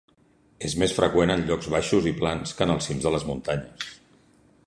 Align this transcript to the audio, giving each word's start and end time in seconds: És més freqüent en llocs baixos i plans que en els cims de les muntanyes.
És 0.69 0.75
més 0.83 0.95
freqüent 0.99 1.33
en 1.33 1.43
llocs 1.49 1.69
baixos 1.75 2.09
i 2.13 2.15
plans 2.23 2.57
que 2.61 2.67
en 2.67 2.75
els 2.77 2.89
cims 2.91 3.07
de 3.09 3.15
les 3.17 3.27
muntanyes. 3.31 3.93